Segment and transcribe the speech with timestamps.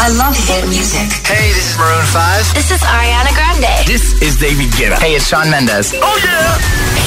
[0.00, 1.10] I love hit music.
[1.26, 2.54] Hey, this is Maroon 5.
[2.54, 3.86] This is Ariana Grande.
[3.86, 4.96] This is David Guetta.
[5.00, 5.92] Hey, it's Sean Mendes.
[5.94, 6.58] Oh yeah.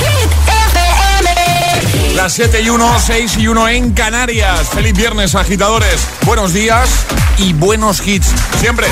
[0.03, 0.29] Hit
[0.67, 2.15] FM.
[2.15, 4.69] Las 7 y 1, 6 y 1 en Canarias.
[4.69, 6.05] Feliz viernes, agitadores.
[6.25, 7.05] Buenos días
[7.37, 8.27] y buenos hits.
[8.59, 8.87] Siempre.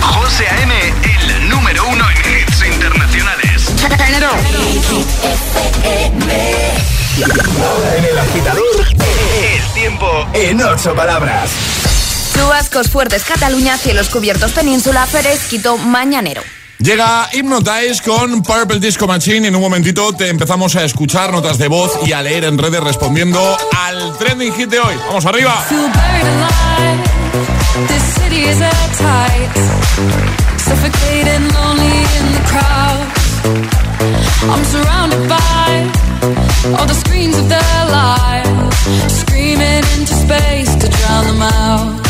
[0.00, 0.74] José A.M.,
[1.04, 3.70] el número uno en hits internacionales.
[7.62, 8.86] Ahora en el agitador,
[9.42, 11.89] El tiempo en ocho palabras.
[12.40, 16.40] Chubascos fuertes Cataluña, cielos cubiertos Península, Pérez, Quito, Mañanero.
[16.78, 19.48] Llega Hypnotize con Purple Disco Machine.
[19.48, 22.82] En un momentito te empezamos a escuchar notas de voz y a leer en redes
[22.82, 24.94] respondiendo al trending hit de hoy.
[25.06, 25.52] Vamos arriba.
[25.68, 27.08] Feel buried alive.
[27.88, 29.50] This city is at tight.
[30.56, 33.06] Suffocating, lonely in the crowd.
[34.48, 35.90] I'm surrounded by
[36.78, 39.20] all the screens of their lives.
[39.20, 42.09] Screaming into space to drown them out.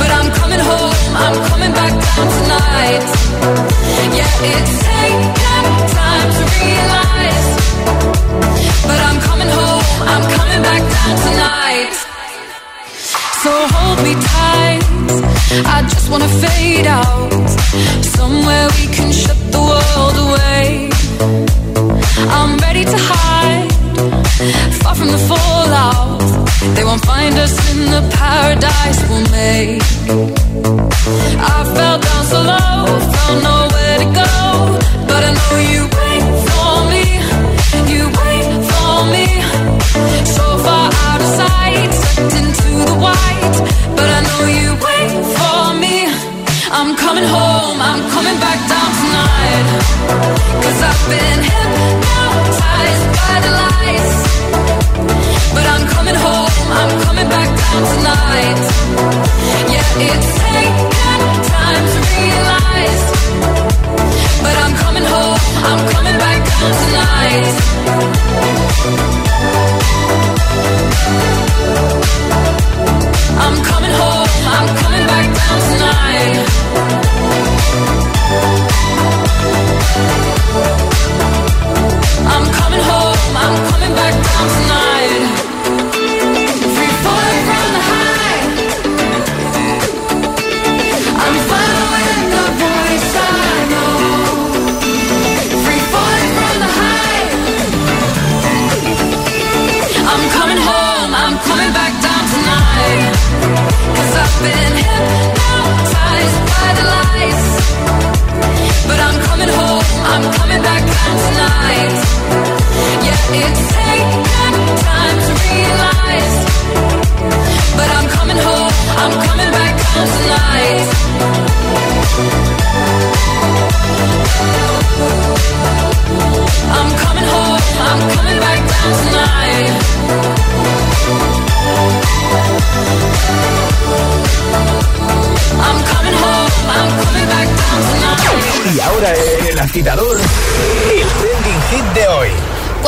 [0.00, 3.04] But I'm coming home, I'm coming back down tonight.
[4.18, 7.48] Yeah, it's taken time to realize.
[8.88, 11.94] But I'm coming home, I'm coming back down tonight.
[13.42, 14.82] So hold me tight.
[15.76, 17.48] I just wanna fade out.
[18.18, 20.90] Somewhere we can shut the world away.
[22.38, 23.70] I'm ready to hide.
[24.82, 26.20] Far from the fallout.
[26.74, 28.39] They won't find us in the paradise
[29.50, 29.82] mistake.
[31.38, 32.69] I fell down so long.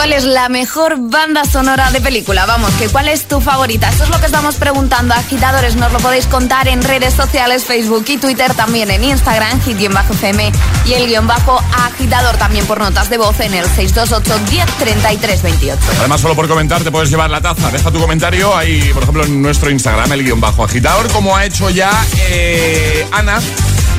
[0.02, 2.44] ¿Cuál es la mejor banda sonora de película?
[2.44, 3.88] Vamos, que cuál es tu favorita.
[3.88, 5.76] Eso es lo que estamos preguntando, agitadores.
[5.76, 10.50] Nos lo podéis contar en redes sociales, Facebook y Twitter, también en Instagram, hit-fm
[10.86, 15.80] y el guion bajo agitador también por notas de voz en el 628 10 28.
[16.00, 17.70] Además, solo por comentar te puedes llevar la taza.
[17.70, 21.44] Deja tu comentario ahí, por ejemplo, en nuestro Instagram, el guion bajo agitador, como ha
[21.44, 21.92] hecho ya
[22.28, 23.38] eh, Ana,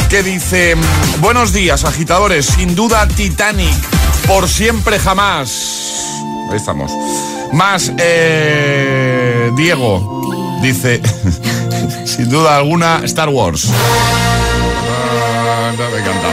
[0.09, 0.75] que dice,
[1.21, 3.73] buenos días, agitadores, sin duda Titanic,
[4.27, 5.49] por siempre jamás.
[6.49, 6.91] Ahí estamos.
[7.51, 11.01] Más, eh, Diego, dice,
[12.05, 13.67] sin duda alguna, Star Wars.
[13.71, 16.27] Ah, me encanta.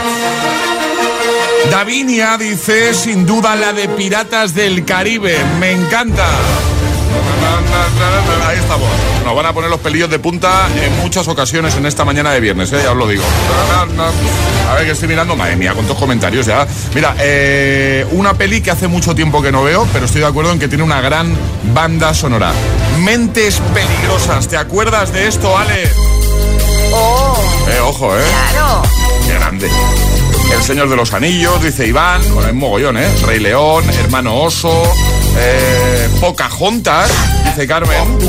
[1.69, 5.37] Davinia dice, sin duda, la de Piratas del Caribe.
[5.59, 6.27] Me encanta.
[8.47, 8.89] Ahí estamos.
[9.23, 12.39] Nos van a poner los pelillos de punta en muchas ocasiones en esta mañana de
[12.39, 12.81] viernes, ¿eh?
[12.83, 13.23] ya os lo digo.
[14.69, 16.65] A ver que estoy mirando, madre mía, con tus comentarios ya.
[16.95, 20.51] Mira, eh, una peli que hace mucho tiempo que no veo, pero estoy de acuerdo
[20.51, 21.35] en que tiene una gran
[21.73, 22.51] banda sonora.
[22.99, 25.89] Mentes peligrosas, ¿te acuerdas de esto, Ale?
[26.93, 27.37] Oh,
[27.69, 28.21] Eh, ojo, eh.
[28.51, 28.81] claro.
[29.27, 29.69] Qué grande.
[30.53, 33.07] El Señor de los Anillos, dice Iván, bueno, es mogollón, ¿eh?
[33.25, 34.83] Rey León, Hermano Oso,
[35.37, 37.11] eh, Pocahontas,
[37.45, 38.19] dice Carmen.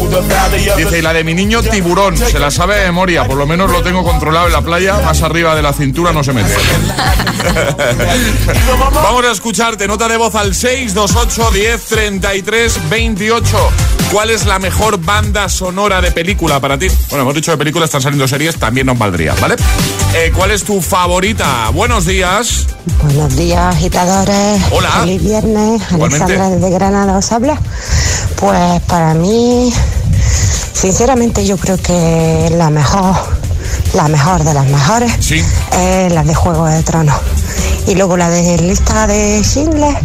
[0.77, 3.71] Dice, y la de mi niño tiburón, se la sabe de memoria, por lo menos
[3.71, 6.53] lo tengo controlado en la playa, más arriba de la cintura no se mete.
[8.95, 13.71] Vamos a escucharte, nota de voz al 628 10 33 28.
[14.13, 16.87] ¿Cuál es la mejor banda sonora de película para ti?
[17.09, 19.57] Bueno, hemos dicho de películas, están saliendo series, también nos valdría, ¿vale?
[20.15, 21.71] Eh, ¿Cuál es tu favorita?
[21.73, 22.67] Buenos días.
[23.03, 24.63] Buenos días, agitadores.
[24.71, 24.91] Hola.
[25.01, 25.81] Feliz viernes.
[25.93, 26.25] Igualmente.
[26.35, 27.59] Alexandra desde Granada os habla.
[28.37, 29.73] Pues para mí,
[30.75, 33.17] sinceramente, yo creo que la mejor,
[33.95, 35.43] la mejor de las mejores Sí.
[35.73, 37.17] es la de Juego de Tronos.
[37.87, 39.97] Y luego la de lista de Schindler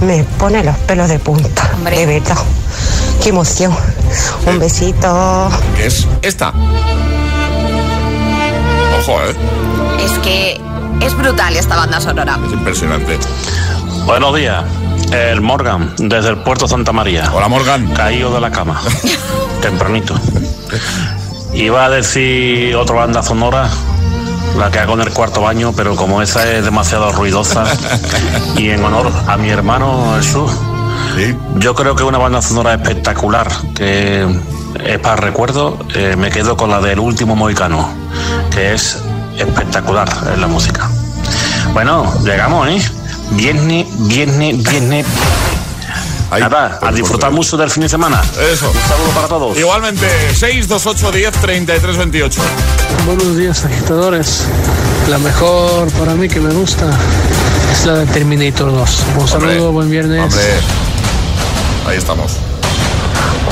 [0.00, 1.70] me pone los pelos de punta.
[1.74, 1.96] Hombre.
[1.96, 2.36] De verdad.
[3.22, 3.72] Qué emoción.
[4.46, 5.48] Un besito.
[5.78, 6.52] Es esta.
[8.98, 9.36] Ojo, ¿eh?
[10.04, 10.60] Es que
[11.00, 12.36] es brutal esta banda sonora.
[12.44, 13.20] Es impresionante.
[14.06, 14.64] Buenos días,
[15.12, 17.30] el Morgan, desde el puerto Santa María.
[17.32, 17.86] Hola, Morgan.
[17.94, 18.82] Caído de la cama,
[19.62, 20.16] tempranito.
[21.54, 23.68] Iba a decir otra banda sonora,
[24.58, 27.66] la que hago en el cuarto baño, pero como esa es demasiado ruidosa,
[28.56, 30.50] y en honor a mi hermano Jesús,
[31.16, 31.36] Sí.
[31.56, 34.26] yo creo que una banda sonora espectacular, que
[34.84, 37.88] es para recuerdo, eh, me quedo con la del último Moicano,
[38.50, 38.98] que es
[39.38, 40.90] espectacular en la música.
[41.72, 42.82] Bueno, llegamos, ¿eh?
[43.32, 45.06] Viernes, viernes, viernes.
[46.30, 48.22] Ay, Nada, a disfrutar mucho del fin de semana.
[48.50, 48.70] Eso.
[48.70, 49.58] Un saludo para todos.
[49.58, 52.40] Igualmente, 628 10 33 28.
[53.04, 54.46] Buenos días, agitadores.
[55.10, 56.86] La mejor para mí que me gusta
[57.72, 59.04] es la de Terminator 2.
[59.18, 60.22] Un saludo, Hombre, buen viernes.
[60.22, 60.42] Hombre,
[61.86, 62.36] ahí estamos.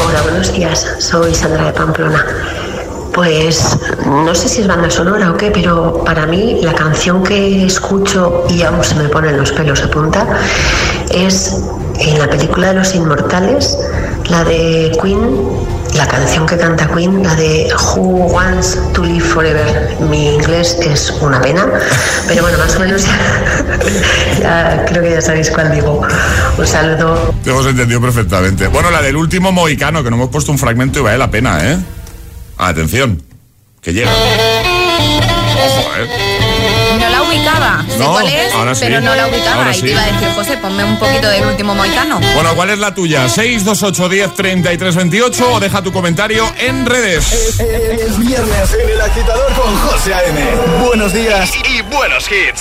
[0.06, 0.86] Hola, buenos días.
[0.98, 2.26] Soy Sandra de Pamplona.
[3.14, 7.64] Pues no sé si es banda sonora o qué, pero para mí la canción que
[7.64, 10.26] escucho y aún se me ponen los pelos a punta
[11.10, 11.56] es
[11.98, 13.76] en la película de los inmortales,
[14.28, 15.20] la de Queen,
[15.94, 19.96] la canción que canta Queen, la de Who Wants to Live Forever.
[20.08, 21.66] Mi inglés es una pena,
[22.26, 23.04] pero bueno, más o menos
[24.40, 26.02] ya, creo que ya sabéis cuál digo.
[26.58, 27.34] Un saludo.
[27.42, 28.66] Te hemos entendido perfectamente.
[28.68, 31.58] Bueno, la del último mohicano, que no hemos puesto un fragmento y vale la pena,
[31.64, 31.78] ¿eh?
[32.58, 33.22] Atención,
[33.80, 34.10] que llega.
[34.12, 36.39] Ojo, ¿eh?
[36.98, 37.84] No la ubicaba.
[37.88, 38.80] Sé No, cuál es, ahora sí.
[38.84, 39.56] pero no la ubicaba.
[39.56, 39.80] Ahora y sí.
[39.82, 42.20] te iba a decir, José, ponme un poquito del último moicano.
[42.34, 43.28] Bueno, ¿cuál es la tuya?
[43.28, 47.58] 628 10 33 28 o deja tu comentario en redes.
[47.60, 50.40] Es viernes en el agitador con José A.M.
[50.84, 51.50] Buenos días.
[51.68, 52.60] Y buenos hits.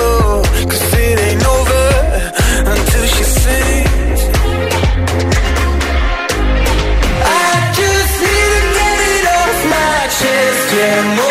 [10.91, 11.05] Chest.
[11.07, 11.30] Yeah, more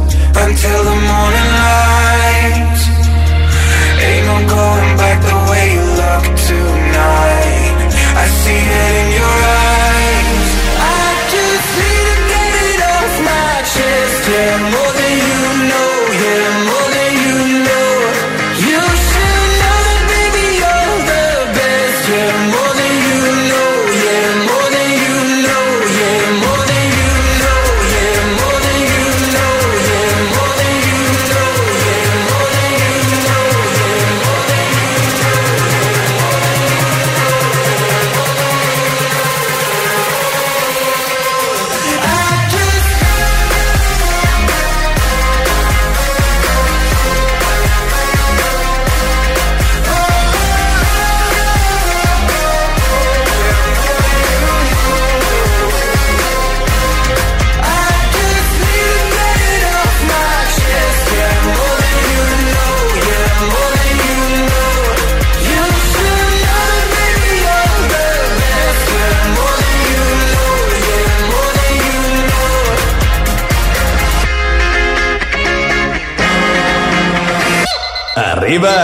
[0.33, 1.90] Until the morning light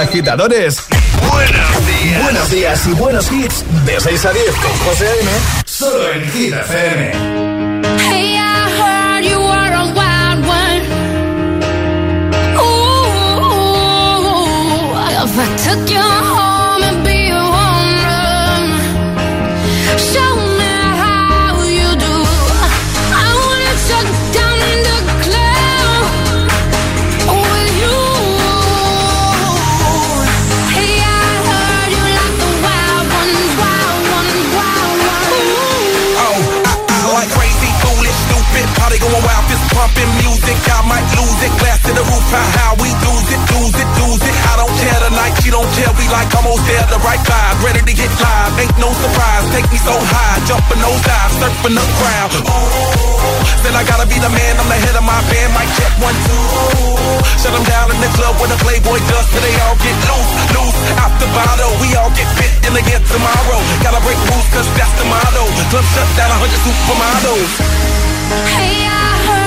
[0.07, 0.83] agitadores.
[1.31, 2.23] Buenos días.
[2.23, 3.63] Buenos días y buenos hits.
[3.85, 5.31] De 6 a 10 con José A.M.
[5.65, 7.11] Solo en Hit FM.
[8.09, 10.81] Hey, I heard you were a wild one.
[12.57, 13.73] Ooh,
[15.23, 16.26] if I took you
[49.87, 52.31] so high, jumping those dives, surfing the crowd.
[52.43, 55.49] Oh, then I gotta be the man, I'm the head of my band.
[55.55, 56.43] Mic check one, two.
[57.39, 60.31] Shut them down in the club when the Playboy does, so they all get loose,
[60.51, 60.79] loose.
[60.99, 63.59] Out the bottle, we all get fit in again tomorrow.
[63.79, 65.43] Gotta break rules, cause that's the motto.
[65.71, 67.51] Club shut down, 100 supermodels.
[68.59, 69.46] Hey, I heard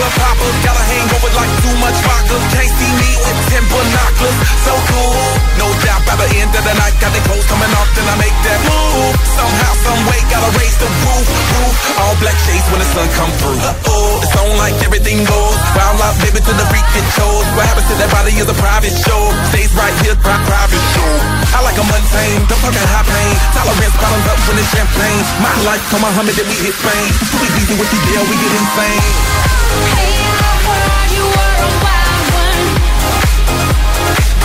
[0.00, 0.50] club hopper.
[0.64, 2.36] Got a hangover like too much vodka.
[2.56, 4.36] Can't see me with ten binoculars.
[4.64, 5.20] So cool,
[5.60, 8.16] no doubt by the end of the night, got the clothes coming off, then I
[8.16, 9.12] make that move.
[9.36, 11.74] Somehow, some way, gotta raise the roof, roof.
[12.00, 13.60] All black shades when the sun come through.
[13.60, 15.58] Uh-oh, it's on like everything goes.
[15.76, 17.44] Wild out, baby, to the freak it shows.
[17.52, 19.20] What happens to that body is a private show.
[19.52, 21.12] Stays right here, pri- private show.
[21.52, 23.34] I like a mundane, don't fucking high pain.
[23.52, 25.22] Tolerance bottoms up when it's champagne.
[25.44, 27.08] My life, come Muhammad, then we hit Spain.
[27.36, 29.49] We easy with the deal, we get insane.
[29.96, 32.66] Hey, I heard you were a wild one.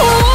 [0.06, 0.35] Ooh,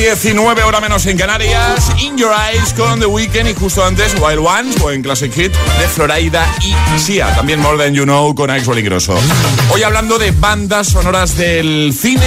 [0.01, 1.91] 19 hora menos en Canarias.
[1.99, 5.87] In Your Eyes con The Weeknd y justo antes Wild Ones, buen classic hit de
[5.87, 7.27] Florida y Sia.
[7.35, 9.15] También More Than You Know con Axel Grosso.
[9.69, 12.25] Hoy hablando de bandas sonoras del cine.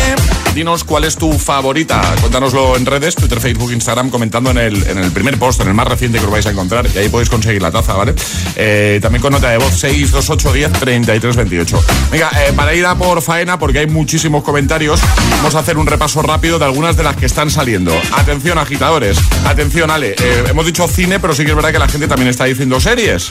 [0.54, 2.00] Dinos cuál es tu favorita.
[2.20, 5.74] Cuéntanoslo en redes, Twitter, Facebook, Instagram, comentando en el, en el primer post, en el
[5.74, 6.86] más reciente que os vais a encontrar.
[6.94, 8.14] Y ahí podéis conseguir la taza, ¿vale?
[8.54, 11.84] Eh, también con nota de voz 628 10 33 28.
[12.12, 15.00] Venga, eh, para ir a por faena, porque hay muchísimos comentarios,
[15.38, 17.63] vamos a hacer un repaso rápido de algunas de las que están saliendo.
[18.12, 19.16] Atención, agitadores.
[19.46, 20.14] Atención, Ale.
[20.18, 22.78] Eh, hemos dicho cine, pero sí que es verdad que la gente también está diciendo
[22.78, 23.30] series.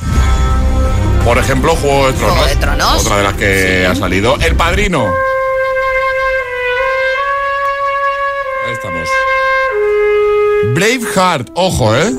[1.23, 2.33] Por ejemplo, Juego de Tronos.
[2.37, 3.01] Juego de Tronos.
[3.05, 4.35] Otra de las que ha salido.
[4.39, 5.05] El Padrino.
[8.67, 9.07] Ahí estamos.
[10.73, 11.49] Braveheart.
[11.53, 12.11] Ojo, ¿eh?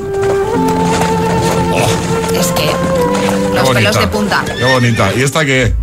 [2.38, 2.70] Es que Qué
[3.54, 4.00] los pelos bonita.
[4.00, 4.44] de punta.
[4.56, 5.12] Qué bonita.
[5.16, 5.74] ¿Y esta qué?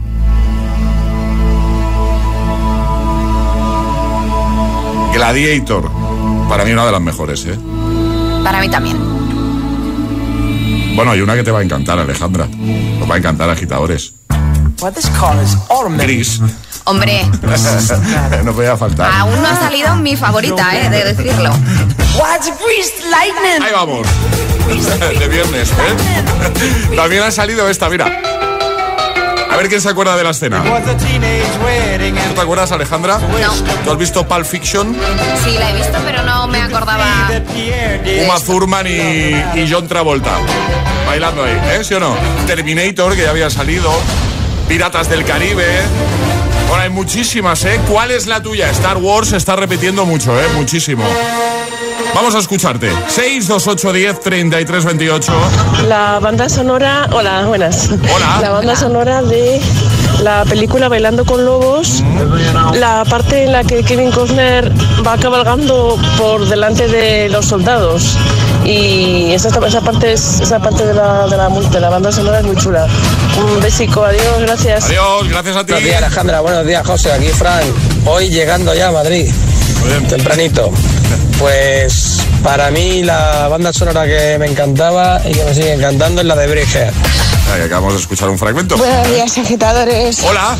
[5.14, 6.01] Gladiator.
[6.52, 7.58] Para mí una de las mejores, ¿eh?
[8.44, 8.98] Para mí también.
[10.98, 12.46] Bueno, hay una que te va a encantar, Alejandra.
[13.02, 14.16] Os va a encantar, agitadores.
[16.04, 16.42] Gris.
[16.84, 17.26] Hombre,
[18.44, 19.10] no podía faltar.
[19.18, 21.52] aún no ha salido mi favorita, eh, de decirlo.
[23.64, 24.06] Ahí vamos.
[25.20, 26.94] De viernes, ¿eh?
[26.98, 28.41] También ha salido esta, mira.
[29.52, 30.64] A ver quién se acuerda de la escena.
[30.64, 33.18] ¿Tú te acuerdas, Alejandra?
[33.20, 33.84] No.
[33.84, 34.96] ¿Tú has visto Pulp Fiction?
[35.44, 37.30] Sí, la he visto, pero no me acordaba.
[38.26, 40.32] Uma Thurman y, y John Travolta.
[41.06, 41.84] Bailando ahí, ¿eh?
[41.84, 42.16] ¿Sí o no?
[42.48, 43.92] Terminator, que ya había salido.
[44.70, 45.66] Piratas del Caribe.
[46.70, 47.78] Bueno, hay muchísimas, ¿eh?
[47.90, 48.70] ¿Cuál es la tuya?
[48.70, 50.46] Star Wars se está repitiendo mucho, ¿eh?
[50.56, 51.04] Muchísimo.
[52.14, 52.92] Vamos a escucharte.
[53.08, 55.34] 628 10 33 28.
[55.88, 57.90] La banda sonora, hola, buenas.
[57.92, 58.40] Hola.
[58.42, 59.62] La banda sonora de
[60.22, 62.04] la película Bailando con Lobos,
[62.74, 64.72] la parte en la que Kevin Costner
[65.06, 68.18] va cabalgando por delante de los soldados.
[68.64, 72.40] Y esa, esa parte, es, esa parte de, la, de, la, de la banda sonora
[72.40, 72.88] es muy chula.
[73.38, 74.86] Un besico, adiós, gracias.
[74.86, 75.72] Adiós, gracias a ti.
[75.72, 76.42] Buenos días, Alejandra.
[76.42, 77.12] Buenos días, José.
[77.12, 77.66] Aquí Frank.
[78.06, 79.32] Hoy llegando ya a Madrid.
[80.08, 80.72] Tempranito.
[81.40, 86.28] Pues para mí la banda sonora que me encantaba y que me sigue encantando es
[86.28, 86.94] la de Bridget.
[87.54, 88.78] Ahí acabamos de escuchar un fragmento.
[88.78, 90.24] Buenos días, agitadores.
[90.24, 90.56] Hola.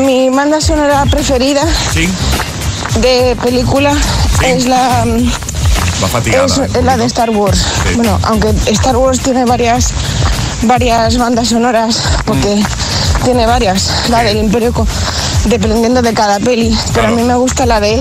[0.00, 2.08] Mi banda sonora preferida Sí.
[3.00, 3.92] de película
[4.44, 5.04] es la
[6.02, 6.46] Va fatigada.
[6.46, 7.64] es, es la de Star Wars.
[7.94, 9.90] Bueno, aunque Star Wars tiene varias
[10.62, 13.24] varias bandas sonoras, porque Mm.
[13.24, 14.72] tiene varias, la del Imperio,
[15.46, 16.76] dependiendo de cada peli.
[16.94, 18.00] Pero a mí me gusta la de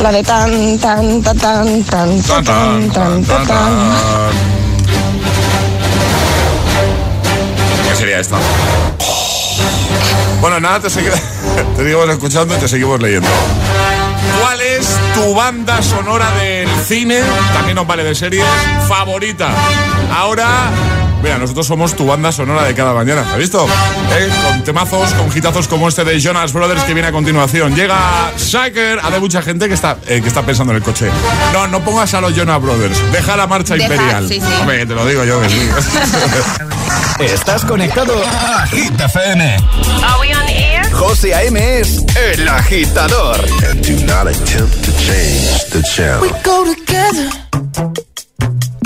[0.00, 3.46] la de tan tan tan tan tan tan tan tan tan.
[3.46, 3.72] tan.
[7.88, 8.36] ¿Qué sería esta?
[10.40, 11.10] Bueno, nada, te, segui-
[11.76, 13.28] te seguimos escuchando y te seguimos leyendo.
[14.40, 17.20] ¿Cuál es tu banda sonora del cine?
[17.54, 18.44] También nos vale de series.
[18.86, 19.48] Favorita.
[20.14, 20.70] Ahora,
[21.22, 23.24] mira, nosotros somos tu banda sonora de cada mañana.
[23.32, 23.66] ¿Has visto?
[23.66, 24.28] ¿Eh?
[24.44, 27.74] Con temazos, con hitazos como este de Jonas Brothers que viene a continuación.
[27.74, 29.00] Llega Shaker.
[29.02, 31.08] Hay mucha gente que está, eh, que está pensando en el coche.
[31.52, 32.98] No, no pongas a los Jonas Brothers.
[33.12, 34.28] Deja la marcha Deja, imperial.
[34.28, 34.46] sí, sí.
[34.60, 35.68] Hombre, que te lo digo yo que sí.
[37.20, 39.44] Estás conectado a Hit FM.
[40.04, 40.90] Are we on the air?
[40.92, 41.80] José A.M.
[41.80, 43.36] es El Agitador.
[43.68, 46.20] And do not attempt to change the channel.
[46.22, 47.28] We go together.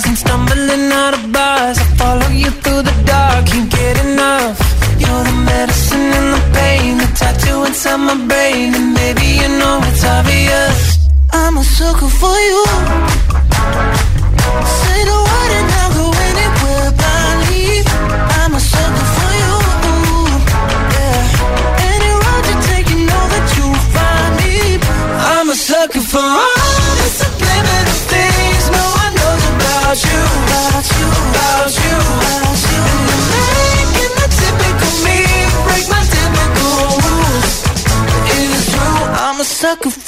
[0.00, 1.78] cars and stumbling out of bars.
[1.78, 4.58] I follow you through the dark, can't get enough.
[4.98, 9.80] You're the medicine and the pain, the tattoo inside my brain, and baby you know
[9.84, 11.08] it's obvious.
[11.32, 12.69] I'm a sucker for you.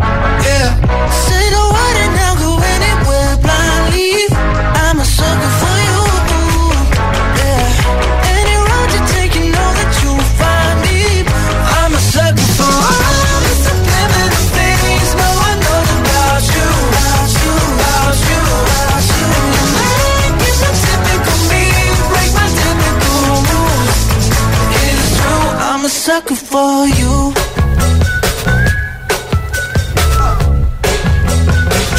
[0.00, 0.72] Yeah.
[1.26, 1.99] Say the word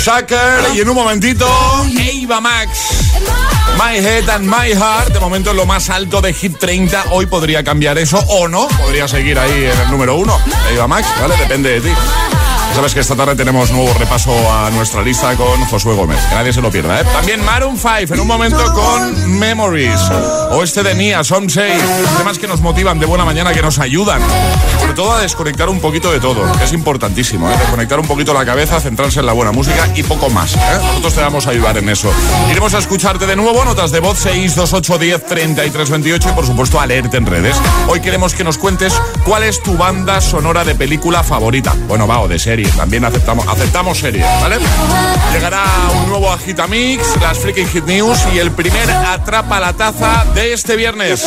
[0.04, 1.48] Shaker y en un momentito
[1.96, 3.12] Eva Max.
[3.78, 7.06] My Head and My Heart, de momento en lo más alto de Hit 30.
[7.12, 10.40] Hoy podría cambiar eso o no, podría seguir ahí en el número uno.
[10.72, 11.38] Eva Max, ¿vale?
[11.38, 11.96] Depende de ti.
[12.74, 16.20] Sabes que esta tarde tenemos nuevo repaso a nuestra lista con Josué Gómez.
[16.30, 17.04] Que nadie se lo pierda, ¿eh?
[17.04, 20.00] También Maroon 5 en un momento con Memories.
[20.52, 21.78] O este de Nia, Some Say.
[22.18, 24.22] Temas que nos motivan de buena mañana, que nos ayudan.
[24.80, 27.56] Sobre todo a desconectar un poquito de todo, que es importantísimo, ¿eh?
[27.58, 30.56] Desconectar un poquito la cabeza, centrarse en la buena música y poco más.
[30.56, 30.60] ¿eh?
[30.82, 32.12] Nosotros te vamos a ayudar en eso.
[32.50, 36.80] Iremos a escucharte de nuevo, notas de voz 628 10 33 28 y por supuesto
[36.80, 37.56] a leerte en redes.
[37.88, 38.94] Hoy queremos que nos cuentes
[39.26, 41.76] cuál es tu banda sonora de película favorita.
[41.88, 42.61] Bueno, va, o de serie.
[42.63, 44.58] También aceptamos, aceptamos series, ¿vale?
[45.34, 45.63] Llegará
[45.95, 50.76] un nuevo Agitamix, las Freaking Hit News y el primer Atrapa la Taza de este
[50.76, 51.26] viernes.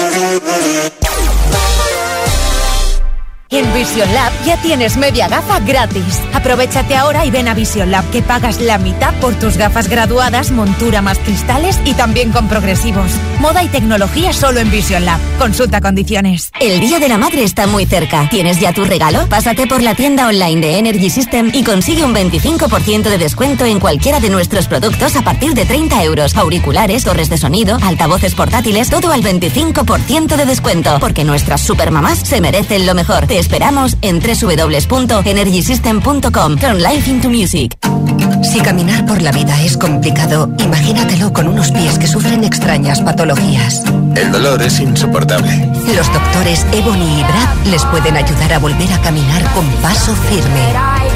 [3.55, 6.21] En Vision Lab ya tienes media gafa gratis.
[6.33, 10.51] Aprovechate ahora y ven a Vision Lab que pagas la mitad por tus gafas graduadas,
[10.51, 13.13] montura más cristales y también con progresivos.
[13.39, 15.21] Moda y tecnología solo en Vision Lab.
[15.39, 16.51] Consulta condiciones.
[16.59, 18.29] El Día de la Madre está muy cerca.
[18.29, 19.29] ¿Tienes ya tu regalo?
[19.29, 23.79] Pásate por la tienda online de Energy System y consigue un 25% de descuento en
[23.79, 26.37] cualquiera de nuestros productos a partir de 30 euros.
[26.37, 30.99] Auriculares, torres de sonido, altavoces portátiles, todo al 25% de descuento.
[30.99, 33.29] Porque nuestras supermamás se merecen lo mejor.
[33.45, 36.57] Esperamos en www.energysystem.com.
[36.57, 37.77] Turn life into music.
[38.43, 43.83] Si caminar por la vida es complicado, imagínatelo con unos pies que sufren extrañas patologías.
[44.17, 45.71] El dolor es insoportable.
[45.95, 50.73] Los doctores Ebony y Brad les pueden ayudar a volver a caminar con paso firme.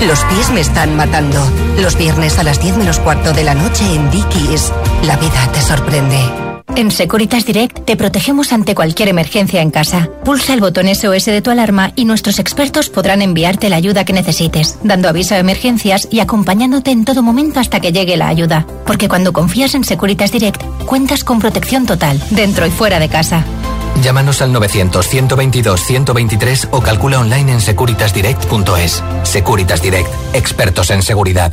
[0.07, 1.41] Los pies me están matando.
[1.79, 4.71] Los viernes a las 10 menos cuarto de la noche en Dickies,
[5.05, 6.48] la vida te sorprende.
[6.79, 10.09] En Securitas Direct te protegemos ante cualquier emergencia en casa.
[10.25, 14.13] Pulsa el botón SOS de tu alarma y nuestros expertos podrán enviarte la ayuda que
[14.13, 18.65] necesites, dando aviso a emergencias y acompañándote en todo momento hasta que llegue la ayuda.
[18.87, 23.45] Porque cuando confías en Securitas Direct, cuentas con protección total, dentro y fuera de casa.
[24.01, 29.03] Llámanos al 900-122-123 o calcula online en securitasdirect.es.
[29.25, 31.53] Securitas Direct, expertos en seguridad.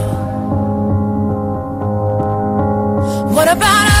[3.31, 4.00] What about us?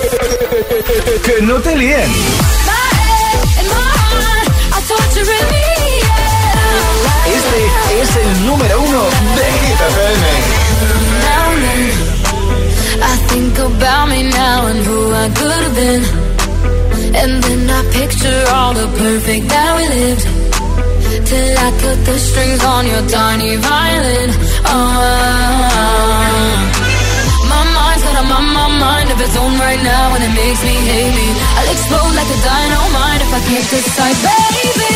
[1.25, 2.11] Que no te líen.
[7.25, 7.59] Este
[8.01, 9.03] es el número uno
[9.37, 9.45] de
[13.03, 16.03] I think about me now and who I could have been.
[17.15, 20.27] And then I picture all the perfect that we lived.
[21.27, 24.31] Till I cut the strings on your tiny violin.
[24.65, 26.11] Oh,
[28.21, 31.27] got my, my mind of its own right now, and it makes me hate me.
[31.57, 34.93] I'll explode like a dynamite if I can't decide, baby.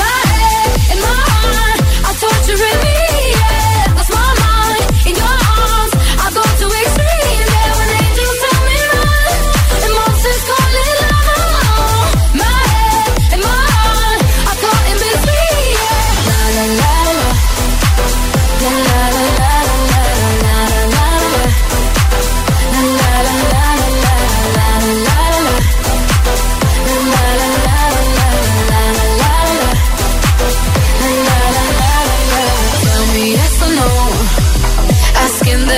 [0.00, 2.96] My head and my heart are torturing me.
[3.36, 5.92] Yeah, lost my mind in your arms.
[6.24, 7.44] I go to extreme.
[7.54, 9.36] Yeah, when angels tell me run,
[9.84, 10.99] and monsters call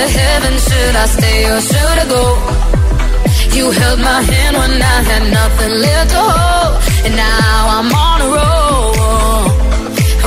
[0.02, 2.24] The should I stay or should I go?
[3.54, 6.74] You held my hand when I had nothing left to hold,
[7.06, 8.98] and now I'm on a roll.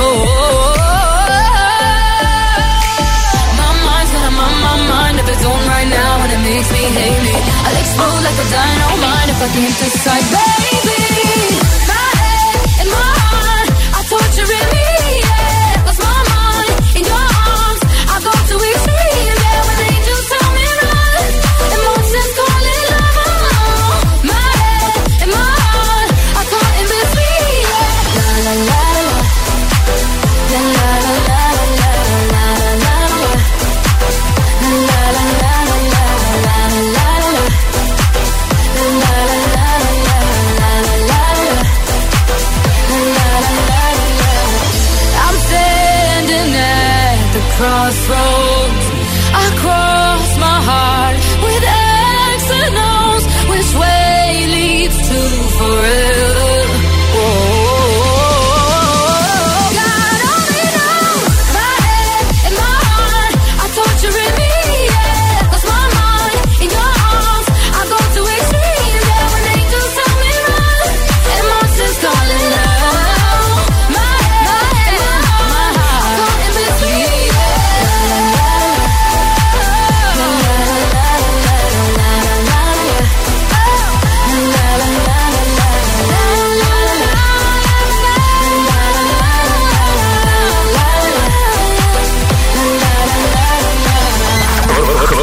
[0.00, 0.40] oh.
[0.56, 1.04] oh.
[3.60, 6.80] my mind's got a my, mind of its own right now, and it makes me
[6.96, 7.36] hate me.
[7.36, 11.55] I'll explode like a dynamite if I can't decide, baby.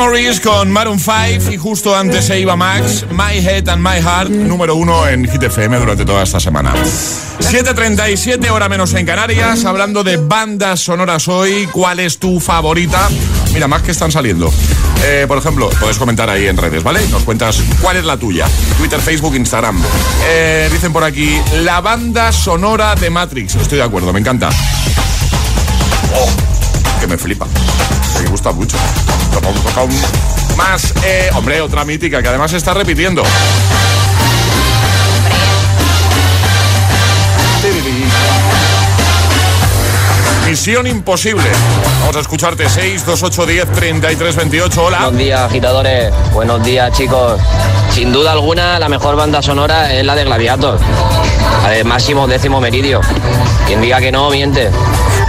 [0.00, 4.30] Memories con Maroon 5 y justo antes se iba Max, My Head and My Heart,
[4.30, 6.72] número uno en Hit FM durante toda esta semana.
[6.74, 13.10] 7.37, hora menos en Canarias, hablando de bandas sonoras hoy, ¿cuál es tu favorita?
[13.52, 14.50] Mira, más que están saliendo.
[15.04, 17.06] Eh, por ejemplo, puedes comentar ahí en redes, ¿vale?
[17.08, 18.46] Nos cuentas cuál es la tuya.
[18.78, 19.82] Twitter, Facebook, Instagram.
[20.30, 23.54] Eh, dicen por aquí, la banda sonora de Matrix.
[23.56, 24.48] Estoy de acuerdo, me encanta.
[26.14, 27.46] Oh, que me flipa.
[28.22, 28.76] Me gusta mucho.
[30.56, 33.22] Más, eh, hombre, otra mítica que además se está repitiendo.
[40.46, 41.48] Misión imposible.
[42.00, 44.84] Vamos a escucharte 6, 2, 8, 10, 33, 28.
[44.84, 44.98] Hola.
[44.98, 46.12] Buenos días, agitadores.
[46.32, 47.40] Buenos días, chicos.
[47.92, 50.78] Sin duda alguna, la mejor banda sonora es la de Gladiator.
[51.62, 53.00] La de Máximo Décimo Meridio.
[53.66, 54.70] Quien diga que no, miente.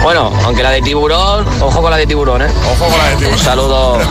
[0.02, 2.48] Bueno, aunque la de tiburón, ojo con la de tiburón, ¿eh?
[2.72, 3.34] Ojo con la de tiburón.
[3.34, 3.98] Un saludo.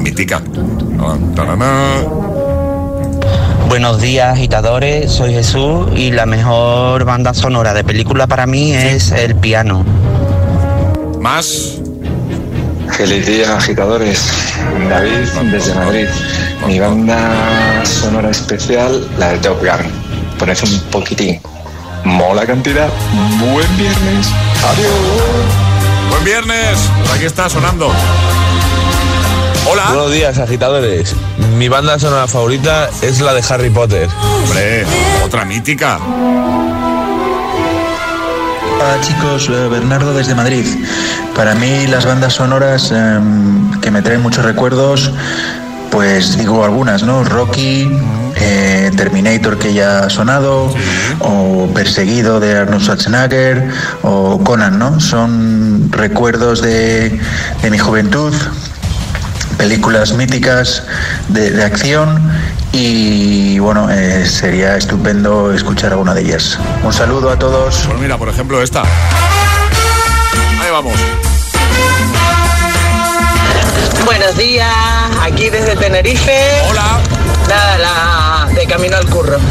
[0.00, 0.42] Mítica.
[3.68, 5.12] Buenos días, agitadores.
[5.12, 9.84] Soy Jesús y la mejor banda sonora de película para mí es El Piano.
[11.20, 11.78] Más.
[12.96, 14.32] Feliz día, agitadores.
[14.88, 16.06] David, desde Madrid.
[16.66, 19.90] Mi banda sonora especial, la de Top Gun.
[20.38, 21.40] Poned un poquitín.
[22.06, 22.88] Mola cantidad.
[23.40, 24.28] Buen viernes.
[24.70, 24.92] Adiós.
[26.08, 26.78] Buen viernes.
[27.00, 27.92] Pues aquí está sonando.
[29.68, 29.86] Hola.
[29.88, 31.16] Buenos días, agitadores.
[31.56, 34.08] Mi banda sonora favorita es la de Harry Potter.
[34.44, 34.86] Hombre,
[35.24, 35.98] otra mítica.
[38.76, 40.64] Hola chicos, eh, Bernardo desde Madrid.
[41.34, 45.10] Para mí las bandas sonoras em, que me traen muchos recuerdos,
[45.90, 47.24] pues digo algunas, ¿no?
[47.24, 47.90] Rocky,
[48.36, 50.72] eh, Terminator que ya ha sonado,
[51.20, 53.70] o Perseguido de Arnold Schwarzenegger,
[54.02, 55.00] o Conan, ¿no?
[55.00, 57.18] Son recuerdos de,
[57.62, 58.34] de mi juventud,
[59.56, 60.84] películas míticas
[61.28, 62.30] de, de acción
[62.72, 66.58] y bueno, eh, sería estupendo escuchar alguna de ellas.
[66.82, 67.84] Un saludo a todos.
[67.86, 68.82] Pues mira, por ejemplo, esta.
[68.82, 70.94] Ahí vamos.
[74.04, 74.68] Buenos días,
[75.22, 76.32] aquí desde Tenerife.
[76.70, 77.15] Hola.
[77.48, 79.38] Nada, la de camino al curro.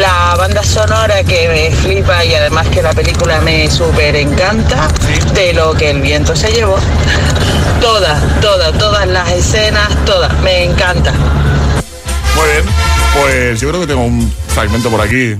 [0.00, 4.88] La banda sonora que me flipa y además que la película me súper encanta,
[5.34, 6.76] de lo que el viento se llevó.
[7.78, 11.12] Todas, todas, todas las escenas, todas, me encanta.
[12.34, 12.64] Muy bien.
[13.20, 15.36] Pues yo creo que tengo un fragmento por aquí.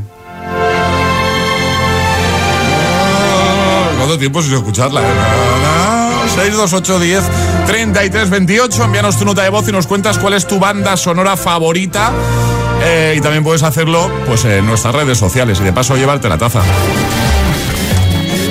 [3.97, 5.01] ¿Cuánto tiempo sin escucharla?
[5.01, 5.92] eh?
[6.29, 7.25] 628 10
[7.67, 8.85] 33 28.
[8.85, 12.13] Envíanos tu nota de voz y nos cuentas cuál es tu banda sonora favorita.
[12.85, 16.39] Eh, y también puedes hacerlo pues en nuestras redes sociales y de paso llevarte la
[16.39, 16.63] taza.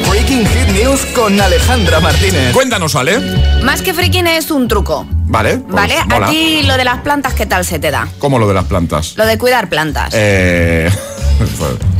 [0.10, 2.54] Breaking Hit News con Alejandra Martínez.
[2.54, 3.20] Cuéntanos, ¿vale?
[3.64, 5.06] Más que freaking es un truco.
[5.10, 5.58] Vale.
[5.58, 5.96] pues ¿Vale?
[6.08, 6.28] mola.
[6.28, 8.08] Aquí lo de las plantas, ¿qué tal se te da?
[8.20, 9.16] ¿Cómo lo de las plantas?
[9.18, 10.14] Lo de cuidar plantas.
[10.14, 10.90] Eh...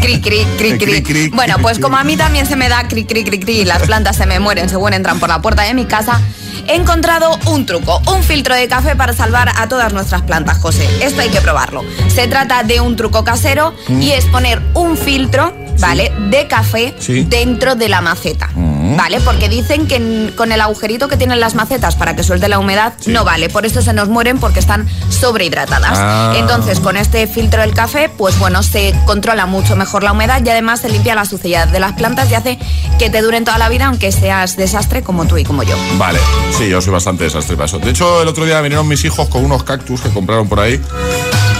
[0.00, 1.28] Cri, cri, cri, cri.
[1.28, 3.82] Bueno, pues como a mí también se me da cri, cri, cri, cri y las
[3.82, 6.20] plantas se me mueren según entran por la puerta de mi casa,
[6.66, 10.88] he encontrado un truco, un filtro de café para salvar a todas nuestras plantas, José.
[11.02, 11.84] Esto hay que probarlo.
[12.08, 14.02] Se trata de un truco casero Mm.
[14.02, 16.12] y es poner un filtro, ¿vale?
[16.30, 16.94] De café
[17.28, 18.50] dentro de la maceta.
[18.82, 18.96] Mm.
[18.96, 19.20] ¿Vale?
[19.20, 22.94] Porque dicen que con el agujerito que tienen las macetas para que suelte la humedad
[23.06, 23.48] no vale.
[23.48, 25.98] Por eso se nos mueren porque están sobrehidratadas.
[25.98, 26.34] Ah.
[26.36, 30.48] Entonces, con este filtro del café, pues bueno, se controla mucho mejor la humedad y
[30.50, 32.58] además se limpia la suciedad de las plantas y hace
[32.98, 35.76] que te duren toda la vida, aunque seas desastre como tú y como yo.
[35.96, 36.18] Vale,
[36.58, 37.78] sí, yo soy bastante desastre para eso.
[37.78, 40.80] De hecho, el otro día vinieron mis hijos con unos cactus que compraron por ahí.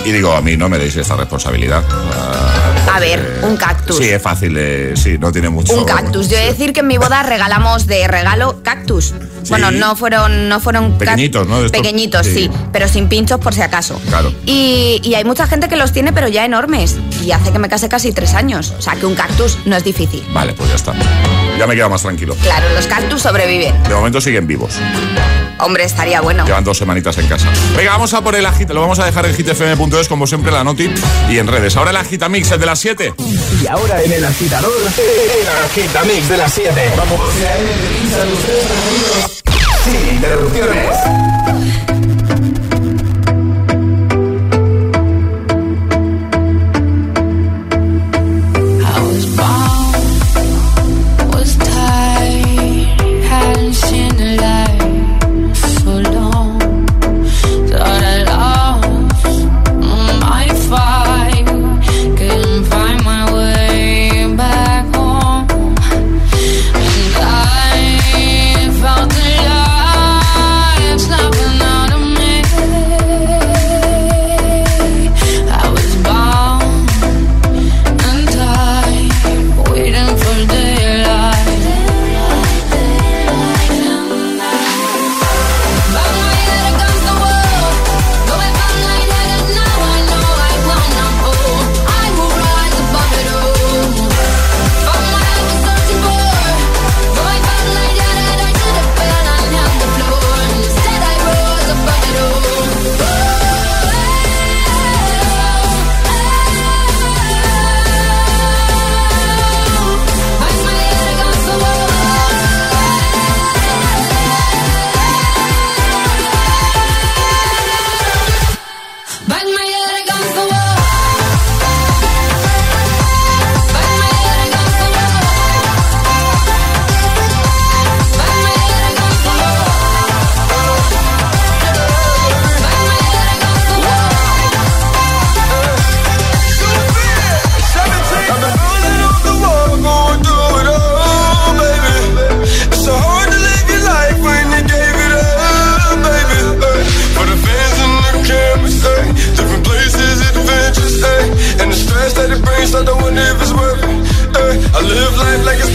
[0.04, 1.84] Y digo, a mí no me deis esta responsabilidad.
[2.12, 3.96] Ah, A ver, un cactus.
[3.96, 5.72] Sí, es fácil, de- sí, no tiene mucho.
[5.74, 6.28] Un cactus.
[6.28, 9.12] Yo he de decir que en mi boda regalamos de regalo cactus.
[9.48, 11.56] Bueno, no fueron, no fueron Pequeñitos, ¿no?
[11.64, 12.32] Estos- Pequeñitos, sí.
[12.44, 12.50] sí.
[12.72, 14.00] pero sin pinchos por si acaso.
[14.08, 14.32] Claro.
[14.46, 16.96] Y, y hay mucha gente que los tiene, pero ya enormes.
[17.22, 18.72] Y hace que me case casi tres años.
[18.78, 20.24] O sea, que un cactus no es difícil.
[20.32, 20.94] Vale, pues ya está.
[21.58, 22.34] Ya me quedo más tranquilo.
[22.42, 23.74] Claro, los cactus sobreviven.
[23.82, 24.78] De momento siguen vivos.
[25.62, 26.44] Hombre, estaría bueno.
[26.44, 27.48] Llevan dos semanitas en casa.
[27.76, 28.74] Venga, vamos a por el agita.
[28.74, 30.90] Lo vamos a dejar en hitfm.es, como siempre, la noti
[31.30, 31.76] y en redes.
[31.76, 33.14] Ahora el agita mix, el de las 7.
[33.62, 36.92] Y ahora en el agitador, el agitamix de las 7.
[36.96, 37.20] Vamos.
[39.84, 41.11] Sin interrupciones.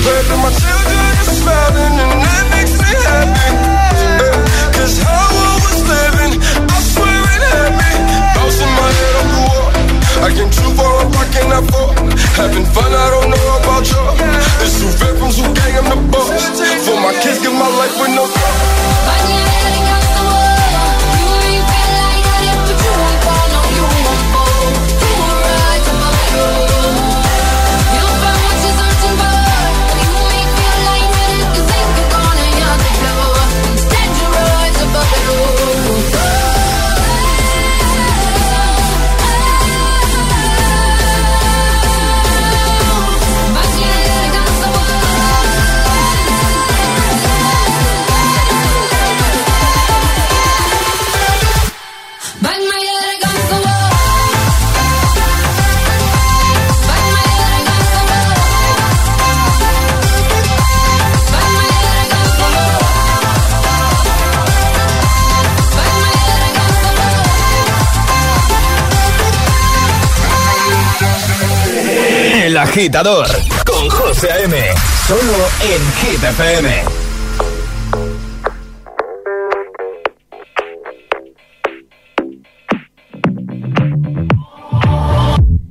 [0.07, 0.96] birth of my children.
[73.65, 74.55] con José A.M.
[75.07, 76.67] Solo en Hit FM.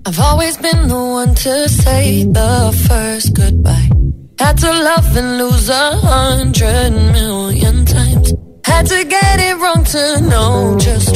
[0.05, 3.89] I've always been the one to say the first goodbye.
[4.41, 8.35] Had to love and lose a hundred million times.
[8.65, 11.16] Had to get it wrong to know just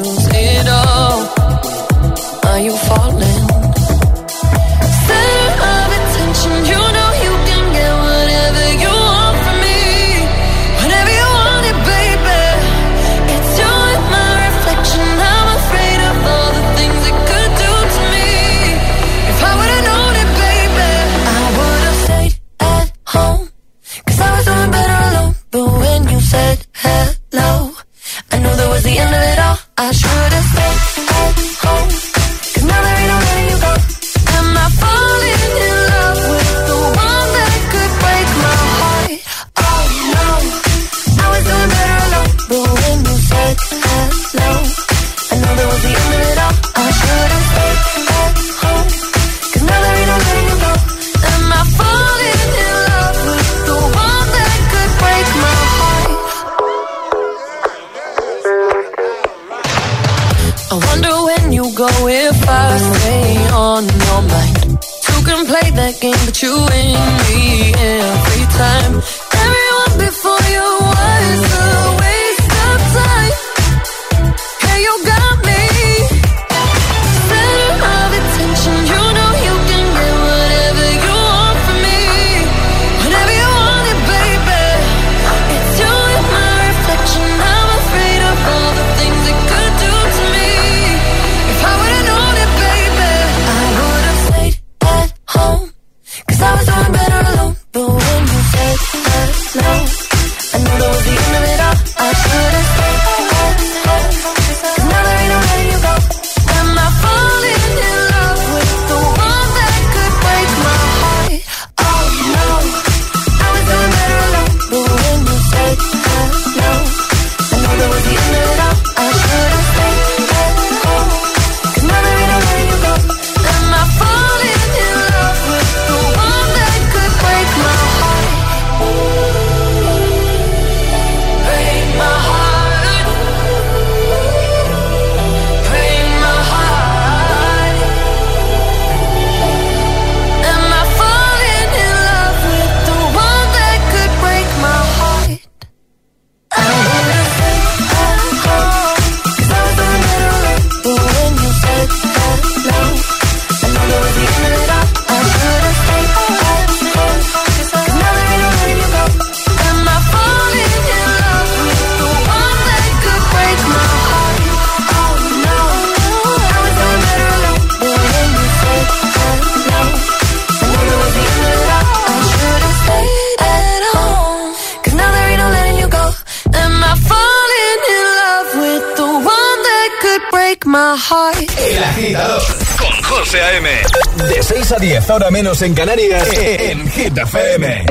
[184.71, 187.85] 6 a 10, ahora menos en Canarias, eh, eh, en Hit FM.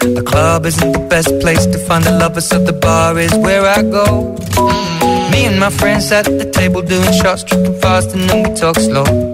[0.00, 3.64] The club isn't the best place to find the lovers, so the bar is where
[3.64, 4.34] I go.
[4.56, 5.30] Mm.
[5.30, 8.74] Me and my friends at the table doing shots, tripping fast, and then we talk
[8.74, 9.33] slow.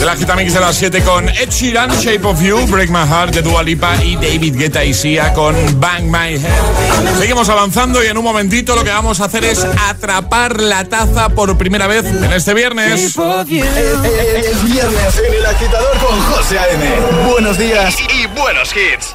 [0.00, 3.34] De la Gitamix de las 7 con Ed Sheeran, Shape of You, Break My Heart
[3.34, 7.18] de Dua Lipa y David Guetta y Sia con Bang My Head.
[7.18, 11.28] Seguimos avanzando y en un momentito lo que vamos a hacer es atrapar la taza
[11.28, 12.98] por primera vez en este viernes.
[12.98, 17.30] Es, es viernes en el agitador con José A.M.
[17.30, 19.14] Buenos días y, y buenos hits.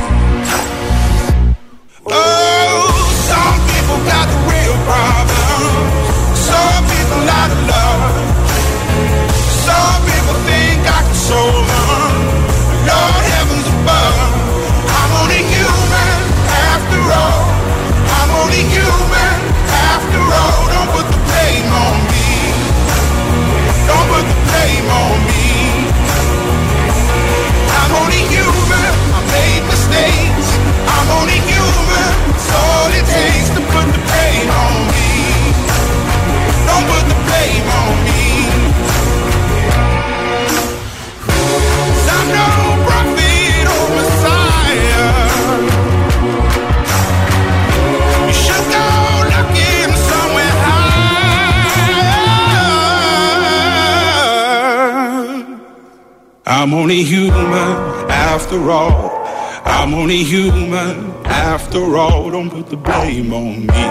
[56.61, 57.75] I'm only human
[58.07, 59.25] after all.
[59.65, 62.29] I'm only human after all.
[62.29, 63.85] Don't put the blame on me.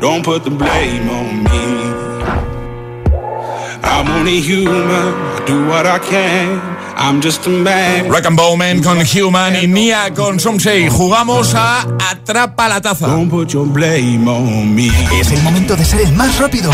[0.00, 1.64] Don't put the blame on me.
[3.82, 5.12] I'm only human.
[5.34, 6.60] I do what I can.
[6.94, 8.08] I'm just a man.
[8.08, 10.88] Rock and Bowman con Human y Nia con Somsei.
[10.88, 11.80] Jugamos a
[12.12, 13.08] Atrapa la Taza.
[13.08, 14.86] Don't put your blame on me.
[15.20, 16.70] Es el momento de ser el más rápido.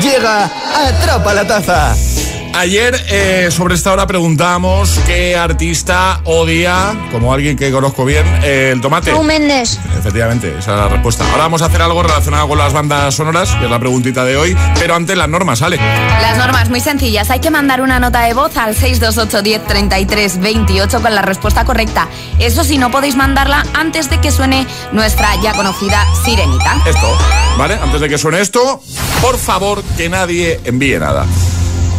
[0.00, 0.46] Llega
[0.88, 2.11] Atrapa la Taza.
[2.54, 8.70] Ayer eh, sobre esta hora preguntábamos qué artista odia, como alguien que conozco bien, eh,
[8.72, 9.10] el tomate.
[9.10, 9.80] Shawn Mendes.
[9.98, 11.24] Efectivamente, esa es la respuesta.
[11.30, 14.36] Ahora vamos a hacer algo relacionado con las bandas sonoras, que es la preguntita de
[14.36, 15.76] hoy, pero antes las normas, sale.
[15.76, 17.30] Las normas muy sencillas.
[17.30, 21.64] Hay que mandar una nota de voz al 628 10 33 28 con la respuesta
[21.64, 22.08] correcta.
[22.38, 26.76] Eso sí, no podéis mandarla antes de que suene nuestra ya conocida sirenita.
[26.86, 27.18] Esto,
[27.56, 27.78] ¿vale?
[27.82, 28.82] Antes de que suene esto,
[29.22, 31.26] por favor, que nadie envíe nada.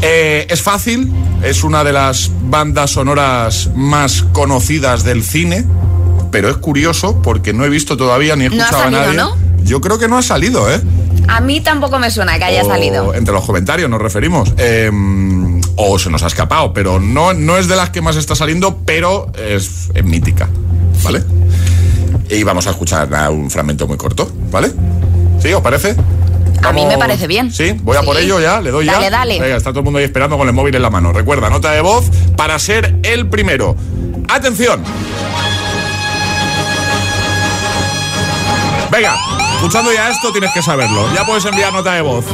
[0.06, 1.10] Eh, es fácil,
[1.43, 5.66] es una de las bandas sonoras más conocidas del cine,
[6.30, 9.06] pero es curioso porque no he visto todavía ni he No ha escuchado salido, a
[9.06, 9.18] nadie.
[9.18, 9.38] ¿no?
[9.64, 10.82] Yo creo que no ha salido, ¿eh?
[11.30, 13.14] A mí tampoco me suena que haya O salido.
[13.14, 14.54] Entre los comentarios nos referimos.
[14.58, 14.91] Eh,
[15.78, 18.80] o se nos ha escapado, pero no, no es de las que más está saliendo,
[18.86, 20.49] pero es, es mítica,
[21.04, 21.24] ¿vale?
[22.30, 24.72] Y vamos a escuchar nada, un fragmento muy corto, ¿vale?
[25.41, 25.54] ¿Sí?
[25.54, 25.95] ¿Os parece?
[26.66, 27.51] A mí me parece bien.
[27.51, 28.93] Sí, voy a por ello ya, le doy ya.
[28.93, 29.39] Dale, dale.
[29.39, 31.11] Venga, está todo el mundo ahí esperando con el móvil en la mano.
[31.14, 32.05] Recuerda, nota de voz
[32.38, 33.76] para ser el primero.
[34.30, 34.84] ¡Atención!
[38.91, 39.16] Venga,
[39.55, 41.11] escuchando ya esto tienes que saberlo.
[41.14, 42.26] Ya puedes enviar nota de voz.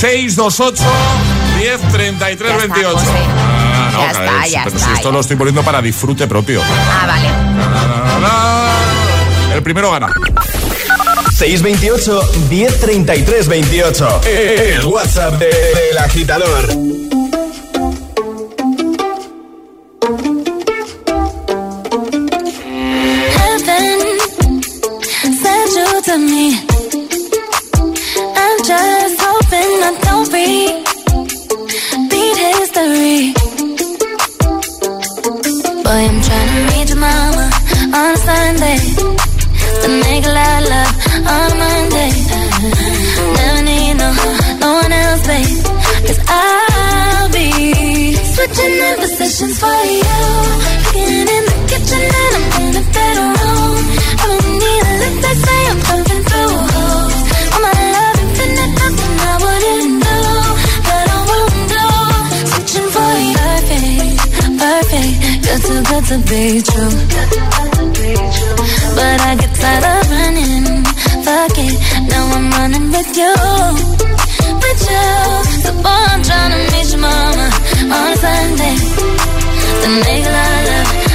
[0.00, 0.82] 628
[1.58, 2.98] 10 33 Ya está, 28.
[2.98, 3.10] José.
[3.10, 5.12] Ah, no, Ya está, ya pero está, si esto ya.
[5.12, 6.62] lo estoy poniendo para disfrute propio.
[6.62, 7.28] Ah, vale.
[9.54, 10.08] El primero gana.
[11.38, 12.20] 628
[12.50, 14.20] 1033 28.
[14.26, 17.17] El WhatsApp del de, de agitador.
[72.70, 73.34] drowning with you,
[74.54, 75.62] with you.
[75.62, 77.50] So boy, I'm trying to meet your mama
[77.82, 78.76] on a Sunday.
[79.80, 81.07] The nigga I love.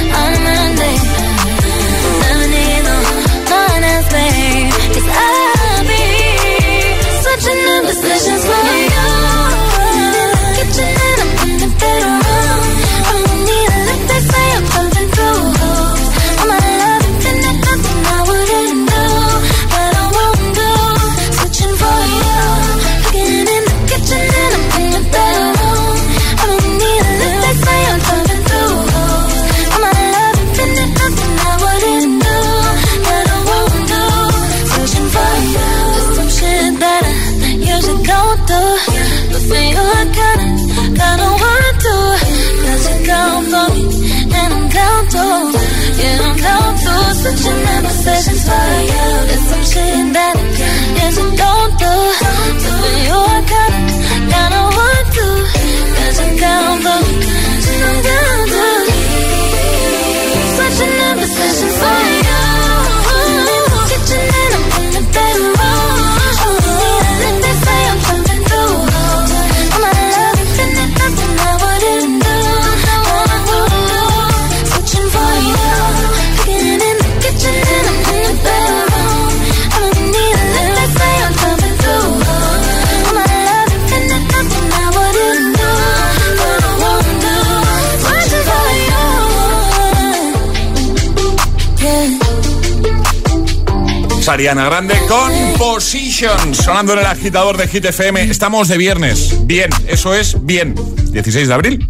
[94.24, 98.22] Fox, Ariana Grande con Position, sonando en el agitador de GTFM.
[98.22, 99.46] Estamos de viernes.
[99.46, 100.74] Bien, eso es bien.
[101.10, 101.88] 16 de abril,